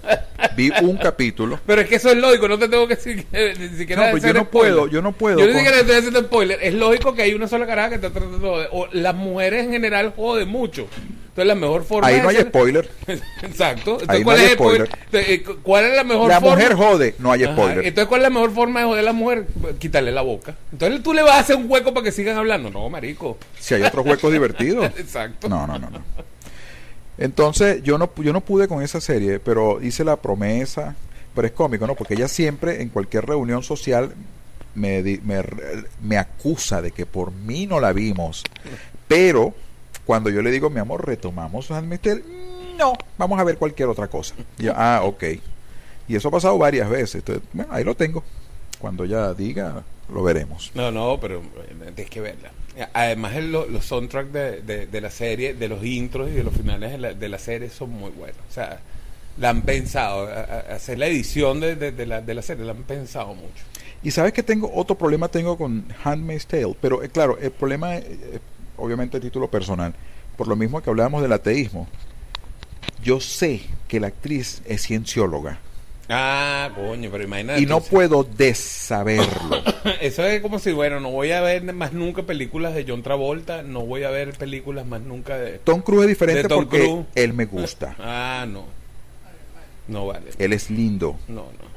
[0.56, 1.58] Vi un capítulo.
[1.66, 4.10] Pero es que eso es lógico, no te tengo que decir que ni siquiera No,
[4.12, 4.74] pues yo no spoiler.
[4.74, 6.58] puedo, yo no puedo Yo ni siquiera estoy haciendo spoiler.
[6.62, 8.68] Es lógico que hay una sola caraja que está tratando de...
[8.70, 10.86] O las mujeres en general joden mucho.
[11.28, 12.88] Entonces la mejor forma Ahí no hay hacer- spoiler.
[13.42, 13.98] Exacto.
[14.00, 14.88] Entonces, Ahí no ¿cuál hay es el spoiler.
[15.04, 16.56] Entonces, eh, cu- ¿Cuál es la mejor La forma?
[16.56, 17.78] mujer jode, no hay Ajá, spoiler.
[17.86, 19.46] Entonces, ¿cuál es la mejor forma de joder a la mujer?
[19.78, 20.54] Quitarle la boca.
[20.72, 22.70] Entonces, tú le vas a hacer un hueco para que sigan hablando.
[22.70, 23.36] No, marico.
[23.58, 24.86] Si hay otros huecos divertidos.
[24.96, 25.48] Exacto.
[25.48, 26.02] No, no, no, no.
[27.18, 30.94] Entonces, yo no, yo no pude con esa serie, pero hice la promesa.
[31.34, 31.94] Pero es cómico, ¿no?
[31.94, 34.14] Porque ella siempre, en cualquier reunión social,
[34.74, 35.44] me, me,
[36.02, 38.42] me acusa de que por mí no la vimos.
[39.06, 39.52] Pero,
[40.06, 42.22] cuando yo le digo, mi amor, retomamos Mister,
[42.78, 44.34] no, vamos a ver cualquier otra cosa.
[44.74, 45.24] Ah, ok.
[46.08, 47.16] Y eso ha pasado varias veces.
[47.16, 48.22] Entonces, bueno, ahí lo tengo.
[48.78, 50.70] Cuando ella diga, lo veremos.
[50.74, 52.50] No, no, pero eh, tienes que verla.
[52.92, 56.42] Además, el- lo- los soundtracks de, de- de la serie, de los intros y de
[56.44, 58.38] los finales de la, de la serie son muy buenos.
[58.50, 58.80] O sea,
[59.38, 62.72] la han pensado, a- a- hacer la edición de, de- la, de la serie, la
[62.72, 63.64] han pensado mucho.
[64.02, 67.96] Y sabes que tengo otro problema tengo con Handmaid's Tale, pero eh, claro, el problema,
[67.96, 68.38] eh, eh,
[68.76, 69.94] obviamente, a título personal,
[70.36, 71.88] por lo mismo que hablábamos del ateísmo.
[73.02, 75.58] Yo sé que la actriz es ciencióloga
[76.08, 77.60] Ah, coño, pero imagínate.
[77.60, 79.26] y no puedo desaberlo.
[80.00, 83.62] Eso es como si, bueno, no voy a ver más nunca películas de John Travolta,
[83.62, 85.58] no voy a ver películas más nunca de...
[85.58, 87.96] Tom Cruise es diferente porque él me gusta.
[88.00, 88.64] Ah, no.
[89.88, 90.26] No vale.
[90.38, 91.16] Él es lindo.
[91.28, 91.76] No, no.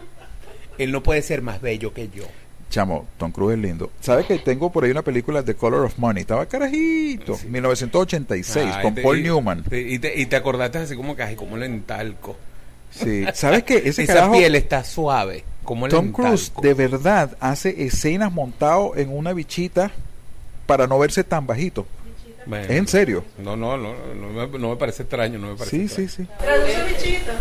[0.78, 2.24] Él no puede ser más bello que yo.
[2.70, 3.92] Chamo, Tom Cruise es lindo.
[4.00, 6.22] ¿Sabes que tengo por ahí una película The Color of Money?
[6.22, 9.64] Estaba carajito, 1986, Ah, con te- Paul y- Newman.
[9.72, 12.38] Y te, y te acordaste así como que, ay, como el entalco.
[12.92, 13.26] Sí.
[13.34, 13.78] ¿Sabes qué?
[13.86, 18.96] Ese Esa carajo, piel está suave, como el Tom Cruise de verdad hace escenas montado
[18.96, 19.92] en una bichita
[20.66, 21.86] para no verse tan bajito.
[22.46, 23.24] Bueno, ¿Es en serio?
[23.38, 26.30] No, no, no, no, me, no me parece extraño, no me parece Sí, sí, extraño.
[26.30, 26.44] sí.
[26.44, 27.32] Traduce bichito.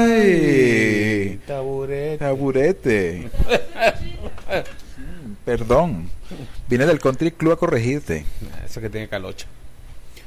[0.00, 2.18] Ay, taburete.
[2.18, 3.30] taburete.
[4.98, 6.10] Mm, Perdón.
[6.68, 8.24] Vine del Country Club a corregirte.
[8.64, 9.46] Eso que tiene calocha.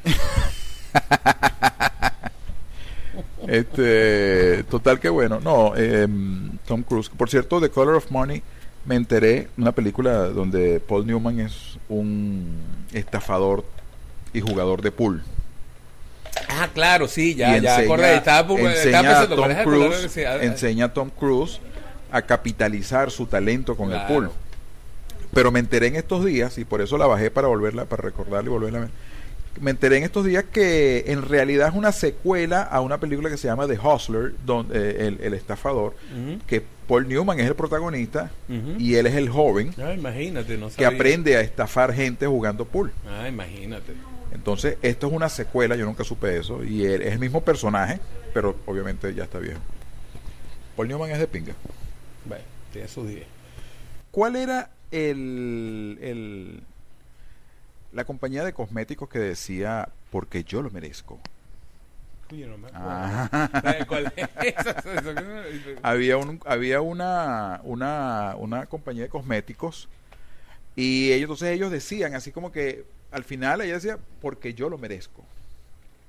[3.47, 5.39] Este, total que bueno.
[5.39, 6.07] No, eh,
[6.67, 7.09] Tom Cruise.
[7.09, 8.41] Por cierto, The Color of Money
[8.85, 12.57] me enteré una película donde Paul Newman es un
[12.93, 13.63] estafador
[14.33, 15.23] y jugador de pool.
[16.49, 18.13] Ah, claro, sí, ya, y ya enseña.
[18.13, 20.43] Estaba, enseña estaba a pensando, Tom ¿cuál es el color Cruise, decía?
[20.43, 21.59] enseña a Tom Cruise
[22.11, 24.31] a capitalizar su talento con el pool.
[25.33, 28.47] Pero me enteré en estos días, y por eso la bajé para volverla, para recordarla
[28.47, 28.91] y volverla a ver.
[29.61, 33.37] Me enteré en estos días que en realidad es una secuela a una película que
[33.37, 35.95] se llama The Hustler, donde, eh, el, el estafador,
[36.47, 38.31] que Paul Newman es el protagonista
[38.79, 42.91] y él es el joven Ah, imagínate, no que aprende a estafar gente jugando pool.
[43.07, 43.93] Ah, imagínate.
[44.33, 47.99] Entonces, esto es una secuela, yo nunca supe eso, y él es el mismo personaje,
[48.33, 49.59] pero obviamente ya está viejo.
[50.75, 51.53] Paul Newman es de pinga.
[52.25, 53.27] Bueno, tiene sus días.
[54.09, 56.61] ¿Cuál era el, el-
[57.93, 61.19] la compañía de cosméticos que decía porque yo lo merezco?
[62.31, 62.67] No me.
[62.73, 63.49] Ah.
[65.83, 69.87] Había un, había una, una, una compañía de cosméticos
[70.75, 74.79] y ellos entonces ellos decían así como que al final ella decía porque yo lo
[74.79, 75.23] merezco.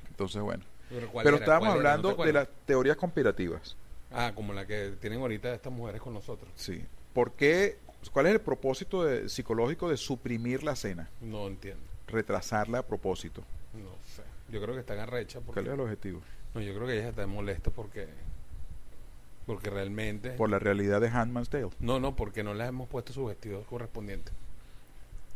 [0.08, 0.64] Entonces bueno.
[0.88, 1.96] Pero, estábamos ¿Cuál era?
[1.96, 3.76] ¿No te hablando de las teorías conspirativas.
[4.12, 6.50] Ah, como la que tienen ahorita estas mujeres con nosotros.
[6.54, 6.84] Sí.
[7.12, 7.78] ¿Por qué?
[8.10, 11.08] ¿Cuál es el propósito de- psicológico de suprimir la cena?
[11.20, 11.82] No entiendo.
[12.06, 13.42] Retrasarla a propósito.
[13.74, 14.22] No sé.
[14.52, 15.60] Yo creo que están arrechas porque...
[15.62, 16.20] ¿Cuál es el objetivo?
[16.54, 18.08] No, yo creo que ellas están molestas porque...
[19.46, 20.30] Porque realmente...
[20.30, 21.68] Por la realidad de Handmaid's Tale.
[21.80, 24.32] No, no, porque no les hemos puesto sus vestidos correspondientes.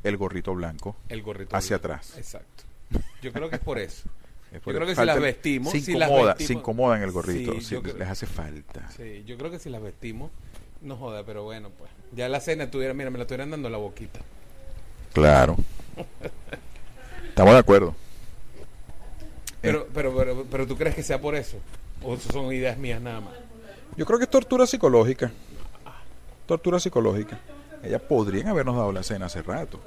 [0.03, 0.97] El gorrito blanco.
[1.09, 1.55] El gorrito.
[1.57, 1.95] Hacia blanco.
[1.95, 2.17] atrás.
[2.17, 2.65] Exacto.
[3.21, 4.09] Yo creo que es por eso.
[4.51, 5.73] Es por Yo creo que si las vestimos...
[5.73, 7.61] Se si las incomoda, vestimos- se incomoda en el gorrito.
[7.61, 8.91] Sí, creo- les hace falta.
[8.93, 10.31] Sí, yo creo que si las vestimos,
[10.83, 11.91] no joda, pero bueno, pues.
[12.13, 14.21] Ya la cena tuviera, mira, me la estuvieran dando la boquita.
[15.13, 15.57] Claro.
[17.29, 17.95] Estamos de acuerdo.
[19.61, 19.87] Pero, Eh.
[19.93, 21.59] pero, pero, pero tú crees que sea por eso?
[22.03, 23.35] O eso son ideas mías nada más.
[23.97, 25.31] Yo creo que es tortura psicológica.
[26.47, 27.39] Tortura psicológica.
[27.83, 29.81] Ellas podrían habernos dado la cena hace rato.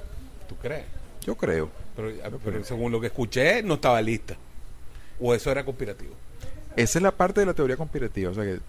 [0.48, 0.84] ¿Tú crees?
[1.26, 1.70] Yo creo.
[1.96, 2.10] Pero,
[2.44, 4.36] pero según lo que escuché, no estaba lista.
[5.20, 6.14] O eso era conspirativo.
[6.76, 8.30] Esa es la parte de la teoría conspirativa.
[8.30, 8.60] O sea que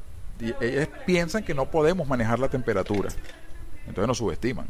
[0.50, 3.10] y- ellas piensan que no podemos manejar la temperatura.
[3.88, 4.68] Entonces nos subestiman.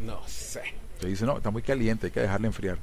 [0.00, 0.62] No sé.
[1.00, 2.78] Se dice, no, está muy caliente, hay que dejarla enfriar.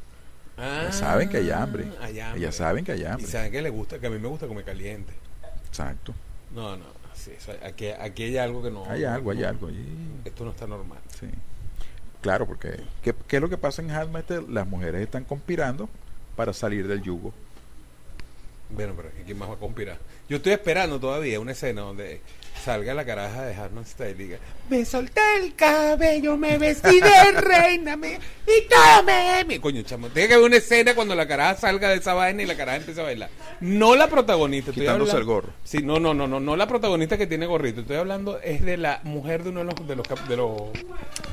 [0.58, 1.86] Ah, Ellas saben que hay hambre.
[2.00, 2.40] hay hambre.
[2.42, 3.24] Ellas saben que hay hambre.
[3.24, 5.14] Y saben que les gusta, que a mí me gusta comer caliente.
[5.68, 6.14] Exacto.
[6.54, 8.86] No, no, sí, eso- aquí, aquí hay algo que no.
[8.90, 9.68] Hay algo, hay no- algo.
[9.68, 9.86] allí.
[10.26, 11.00] Esto no está normal.
[11.20, 11.28] Sí.
[12.22, 14.46] Claro, porque ¿qué, qué es lo que pasa en Handmaid's Tale?
[14.48, 15.90] Las mujeres están conspirando
[16.36, 17.34] para salir del yugo.
[18.70, 20.00] Bueno, pero ¿quién más va a conspirar?
[20.28, 22.22] Yo estoy esperando todavía una escena donde
[22.64, 24.38] salga la caraja de Harman Style y diga,
[24.70, 29.60] me solté el cabello, me vestí de reina, me, y tome mi...
[29.60, 32.46] Coño, chamo, tiene que haber una escena cuando la caraja salga de esa vaina y
[32.46, 33.30] la caraja empieza a bailar.
[33.60, 34.72] No la protagonista.
[34.72, 35.54] estoy Quitándose hablando- el gorro.
[35.64, 37.82] Sí, no, no, no, no, no la protagonista que tiene gorrito.
[37.82, 40.54] Estoy hablando es de la mujer de uno de los, de los, cap- de los,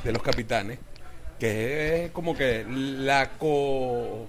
[0.03, 0.79] de los capitanes,
[1.39, 4.27] que es como que la co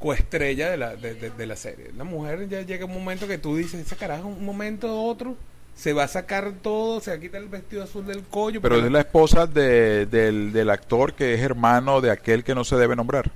[0.00, 1.90] coestrella de la, de, de- de la serie.
[1.96, 5.36] La mujer ya llega un momento que tú dices, esa caraja, un momento u otro,
[5.76, 8.60] se va a sacar todo, se va a quitar el vestido azul del cuello.
[8.60, 12.54] Pero porque es la esposa de- del, del actor que es hermano de aquel que
[12.54, 13.30] no se debe nombrar.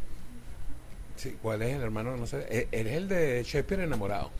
[1.16, 2.16] Sí, ¿cuál es el hermano?
[2.16, 2.46] No sé.
[2.50, 4.31] Él él es el de Shakespeare enamorado.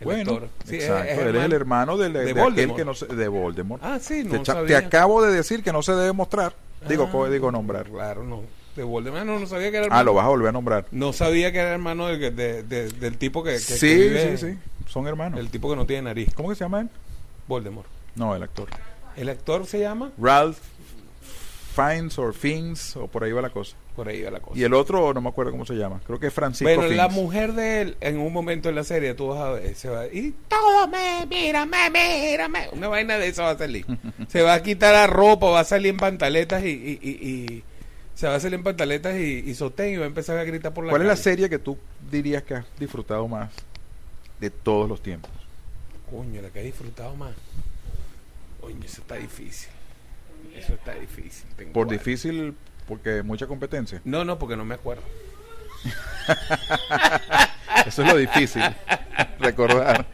[0.00, 0.48] El bueno, actor.
[0.66, 1.10] Sí, exacto.
[1.12, 2.78] es él es el hermano del- de de, aquel Voldemort.
[2.78, 3.82] que no se, de Voldemort.
[3.84, 6.54] Ah, sí, no te, acabo de decir que no se debe mostrar.
[6.88, 7.86] Digo, Ah, digo nombrar.
[7.86, 8.42] Claro, no.
[8.78, 9.24] De Voldemort.
[9.24, 10.04] No, no sabía que era Ah, hermano.
[10.04, 10.86] lo vas a volver a nombrar.
[10.90, 14.36] No sabía que era hermano del, de- de- del tipo que, que- que Sí, vive-
[14.38, 14.58] sí, sí.
[14.88, 15.38] Son hermanos.
[15.38, 16.32] El tipo que no tiene nariz.
[16.34, 16.88] ¿Cómo que se llama él?
[17.46, 17.88] Voldemort.
[18.14, 18.68] No, el actor.
[19.16, 20.12] El actor se llama.
[20.18, 20.58] Ralph
[21.74, 23.76] Fiennes o Fiennes o por ahí va la cosa.
[23.94, 24.58] Por ahí va la cosa.
[24.58, 26.00] Y el otro no me acuerdo cómo se llama.
[26.06, 29.14] Creo que es Francisco bueno, la mujer de él, en un momento en la serie,
[29.14, 32.68] tú vas a ver, se va y todo me, mírame, mírame.
[32.72, 33.84] Una vaina de eso va a salir.
[34.28, 37.64] se va a quitar la ropa, va a salir en pantaletas y, y, y- y-
[38.18, 40.74] se va a salir en pantaletas y, y sostén y va a empezar a gritar
[40.74, 41.78] por la ¿Cuál es la serie que tú
[42.10, 43.52] dirías que has disfrutado más
[44.40, 45.30] de todos los tiempos?
[46.10, 47.30] Coño, la que he disfrutado más.
[48.60, 49.70] Coño, eso está difícil.
[50.52, 51.48] Eso está difícil.
[51.56, 52.56] Tengo Por difícil,
[52.88, 54.02] porque mucha competencia.
[54.04, 55.04] No, no, porque no me acuerdo.
[57.86, 58.64] Eso es lo difícil.
[59.38, 60.06] recordar.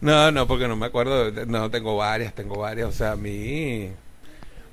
[0.00, 1.30] No, no, porque no me acuerdo.
[1.46, 2.88] No, tengo varias, tengo varias.
[2.88, 3.92] O sea, a mí,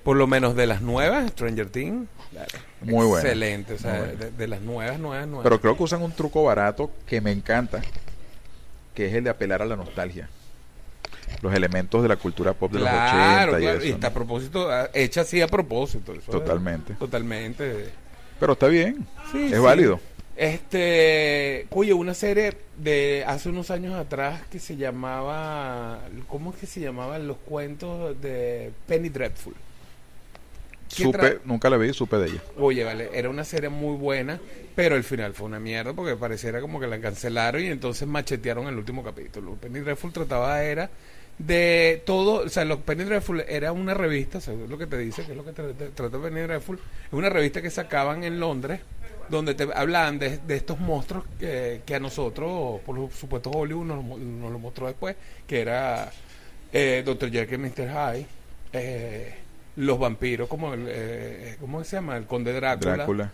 [0.03, 2.07] por lo menos de las nuevas, Stranger Things.
[2.81, 3.21] Muy buena.
[3.27, 3.73] Excelente.
[3.73, 5.43] O sea, de, de las nuevas, nuevas, nuevas.
[5.43, 7.81] Pero creo que usan un truco barato que me encanta,
[8.95, 10.29] que es el de apelar a la nostalgia.
[11.41, 14.13] Los elementos de la cultura pop de claro, los 80 y eso, Y está a
[14.13, 16.11] propósito, ah, hecha así a propósito.
[16.11, 16.93] eso es- Totalmente.
[16.95, 17.89] Totalmente.
[18.39, 19.05] Pero está bien.
[19.31, 19.57] Sí, es sí.
[19.59, 19.99] válido.
[20.35, 26.65] Este, cuyo una serie de hace unos años atrás que se llamaba, ¿cómo es que
[26.65, 29.53] se llamaban los cuentos de Penny Dreadful?
[30.95, 32.41] ¿Qué Supe, nunca la vi, supe de ella.
[32.57, 34.39] Oye, vale, era una serie muy buena,
[34.75, 38.67] pero el final fue una mierda porque pareciera como que la cancelaron y entonces machetearon
[38.67, 39.55] el último capítulo.
[39.55, 40.89] Penny Dreadful trataba era
[41.37, 44.85] de todo, o sea, lo, Penny Dreadful era una revista, o sea, es lo que
[44.87, 47.69] te dice, que es lo que te, te- trata Penny Dreadful, es una revista que
[47.71, 48.81] sacaban en Londres
[49.29, 54.03] donde te hablaban de, de estos monstruos que, que a nosotros, por supuesto Hollywood nos,
[54.03, 55.15] nos lo mostró después,
[55.47, 56.11] que era
[56.73, 57.31] eh, Dr.
[57.31, 57.89] Jekyll y Mr.
[57.89, 58.25] Hyde,
[58.73, 59.35] eh,
[59.75, 62.17] los vampiros, como el, eh, ¿cómo se llama?
[62.17, 62.95] El conde Drácula.
[62.97, 63.31] Drácula.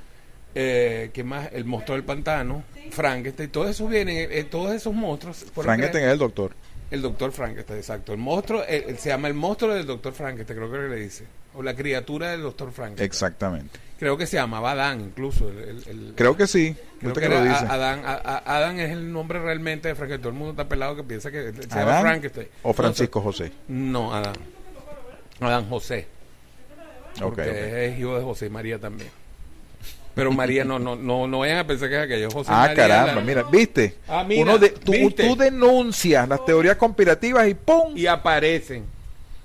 [0.56, 1.50] Eh, ¿Qué más?
[1.52, 5.46] El monstruo del pantano, Frankenstein, todos esos vienen, eh, todos esos monstruos.
[5.54, 6.52] Frankenstein es el doctor.
[6.90, 8.14] El doctor Frankenstein, exacto.
[8.14, 11.26] El monstruo, eh, se llama el monstruo del doctor Frankenstein, creo que le dice.
[11.54, 13.06] O la criatura del doctor Frankenstein.
[13.06, 13.80] Exactamente.
[14.00, 15.50] Creo que se llamaba Adán, incluso.
[15.50, 16.76] el- el- el- Creo que sí.
[17.00, 17.66] creo que que lo dice.
[17.68, 20.22] Adán, A- A- Adán es el nombre realmente de Frankenstein.
[20.22, 22.48] Todo el mundo está pelado que piensa que se llama ¿Adán Frankenstein.
[22.64, 23.52] o Francisco José?
[23.68, 24.36] No, Adán.
[25.40, 26.08] Adán José.
[27.26, 29.10] Porque es hijo de José María también.
[30.16, 32.32] Pero María no, no, no, no vayan a pensar que es aquello.
[32.32, 33.96] José Ah, María caramba, la- mira, ¿viste?
[34.08, 35.28] Ah, mira, Uno de, tú, ¿viste?
[35.28, 37.96] tú denuncias las teorías conspirativas y ¡pum!
[37.96, 38.86] Y aparecen.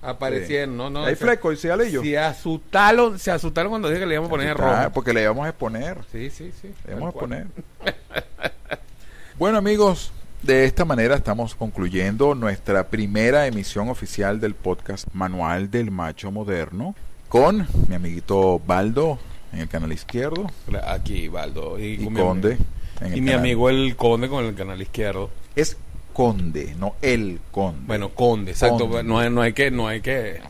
[0.00, 1.04] Aparecieron, no, no.
[1.04, 2.02] Hay fleco y se alello.
[2.02, 4.92] Se asustaron, se asustaron cuando dije que le íbamos a poner en Ah, rojo.
[4.94, 5.98] porque le íbamos a exponer.
[6.10, 6.70] Sí, sí, sí.
[6.86, 7.46] Le íbamos a exponer.
[9.38, 10.10] bueno, amigos,
[10.42, 16.94] de esta manera estamos concluyendo nuestra primera emisión oficial del podcast Manual del Macho Moderno
[17.32, 19.18] con mi amiguito Baldo
[19.54, 20.50] en el canal izquierdo
[20.86, 21.78] Aquí, Baldo.
[21.78, 22.58] Y, y con mi Conde
[23.00, 25.30] en el Y mi amigo el Conde con el canal izquierdo.
[25.56, 25.78] Es
[26.12, 27.80] Conde, no el Conde.
[27.86, 28.86] Bueno, Conde, exacto.
[28.86, 29.04] Conde.
[29.04, 30.42] No, hay, no hay que, no hay que,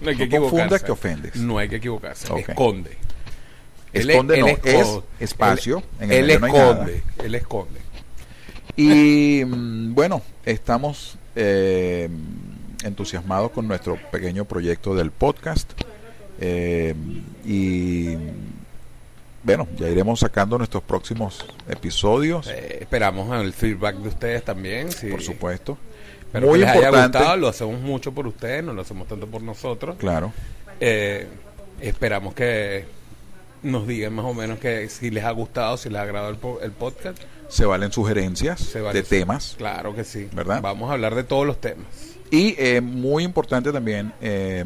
[0.00, 0.84] no hay que No confundas equivocarse.
[0.86, 1.36] que ofendes.
[1.38, 2.32] No hay que equivocarse.
[2.32, 2.50] Ok.
[2.50, 2.90] Es Conde.
[3.92, 6.76] Es Él no, él es espacio, Él, en el él medio es no hay nada.
[6.76, 7.02] Conde.
[7.24, 7.80] Él es Conde.
[8.76, 12.08] Y mm, bueno, estamos eh,
[12.84, 15.72] entusiasmados con nuestro pequeño proyecto del podcast.
[16.40, 16.94] Eh,
[17.44, 18.16] y
[19.42, 24.90] bueno, ya iremos sacando nuestros próximos episodios, Eh, esperamos el feedback de ustedes también.
[24.90, 25.08] sí.
[25.08, 25.78] por supuesto.
[26.20, 27.18] Espero Muy que les haya importante.
[27.18, 27.36] gustado.
[27.36, 29.96] Lo hacemos mucho por ustedes, no lo hacemos tanto por nosotros.
[29.98, 30.32] Claro,
[30.80, 31.26] Eh,
[31.80, 32.84] esperamos que
[33.62, 36.36] nos digan más o menos que si les ha gustado, si les ha agradado el,
[36.36, 37.18] po- el podcast.
[37.48, 39.54] se valen sugerencias Se vale- de temas.
[39.56, 40.28] Claro que sí.
[40.32, 40.60] ¿Verdad?
[40.60, 41.86] Vamos a hablar de todos los temas.
[42.30, 44.64] Y eh, muy importante también, eh,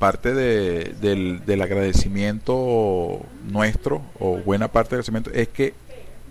[0.00, 5.74] parte de- del, del agradecimiento nuestro, o buena parte del agradecimiento, es que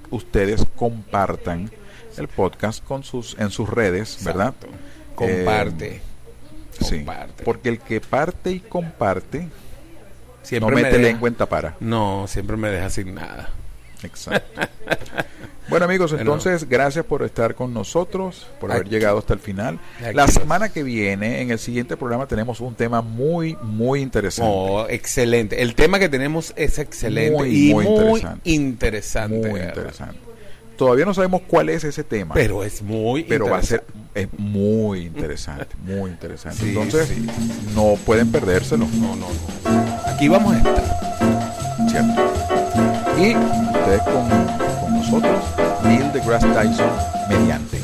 [0.09, 1.71] ustedes compartan
[2.17, 4.53] el podcast con sus en sus redes, ¿verdad?
[4.59, 4.67] Exacto.
[5.15, 5.95] Comparte.
[5.95, 6.01] Eh,
[6.81, 7.43] sí, comparte.
[7.43, 9.47] porque el que parte y comparte
[10.43, 11.75] siempre no me mete deja- lengua en tapara.
[11.79, 13.49] No, siempre me deja sin nada.
[14.03, 14.61] Exacto.
[15.69, 16.21] bueno amigos, Bueno.
[16.33, 19.79] entonces gracias por estar con nosotros, por haber Aquí- llegado hasta el final.
[20.03, 24.51] aquí La semana que viene, en el siguiente programa, tenemos un tema muy, muy interesante.
[24.53, 25.61] Oh, excelente.
[25.61, 28.49] El tema que tenemos es excelente Muy, y muy interesante.
[28.49, 29.49] interesante.
[29.49, 30.19] muy interesante.
[30.77, 33.83] Todavía no sabemos cuál es ese tema, pero, Pero es muy va a ser
[34.15, 36.57] es muy interesante, muy interesante.
[36.61, 37.27] Sí, Entonces, sí.
[37.75, 40.05] no pueden perdérselo, No, no, no.
[40.07, 40.99] Aquí vamos a estar.
[41.89, 42.21] ¿cierto?
[43.17, 44.68] Y ustedes con
[45.11, 45.43] nosotros,
[45.83, 46.89] Neil deGrasse Tyson
[47.29, 47.81] mediante.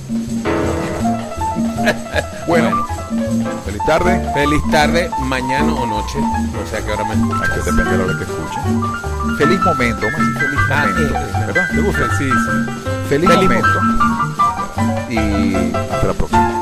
[2.47, 2.86] bueno,
[3.65, 4.32] Feliz tarde.
[4.34, 6.19] Feliz tarde, mañana o noche.
[6.19, 7.55] No sé a qué hora me escuchas.
[7.65, 9.38] depende de la hora que escuchen.
[9.38, 11.15] Feliz momento, vamos a decir feliz Ah, momento.
[11.17, 11.67] eh, ¿Verdad?
[11.71, 12.17] ¿Te gusta?
[12.17, 12.32] Sí, sí.
[13.09, 13.67] Feliz, Feliz momento.
[15.09, 16.55] Y hasta la próxima.